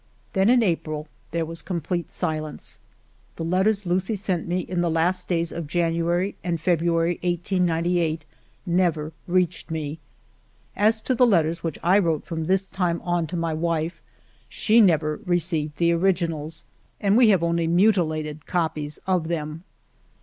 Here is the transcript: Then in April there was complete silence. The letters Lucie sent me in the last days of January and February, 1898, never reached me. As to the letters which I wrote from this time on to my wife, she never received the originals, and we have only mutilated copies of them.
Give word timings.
Then 0.33 0.49
in 0.49 0.63
April 0.63 1.07
there 1.29 1.45
was 1.45 1.61
complete 1.61 2.09
silence. 2.09 2.79
The 3.35 3.43
letters 3.45 3.85
Lucie 3.85 4.15
sent 4.15 4.47
me 4.47 4.61
in 4.61 4.81
the 4.81 4.89
last 4.89 5.27
days 5.27 5.51
of 5.51 5.67
January 5.67 6.35
and 6.43 6.59
February, 6.59 7.19
1898, 7.21 8.25
never 8.65 9.13
reached 9.27 9.69
me. 9.69 9.99
As 10.75 11.01
to 11.01 11.13
the 11.13 11.27
letters 11.27 11.61
which 11.63 11.77
I 11.83 11.99
wrote 11.99 12.25
from 12.25 12.47
this 12.47 12.65
time 12.67 12.99
on 13.03 13.27
to 13.27 13.35
my 13.35 13.53
wife, 13.53 14.01
she 14.49 14.81
never 14.81 15.19
received 15.27 15.77
the 15.77 15.91
originals, 15.91 16.65
and 16.99 17.15
we 17.15 17.29
have 17.29 17.43
only 17.43 17.67
mutilated 17.67 18.47
copies 18.47 18.97
of 19.05 19.27
them. 19.27 19.63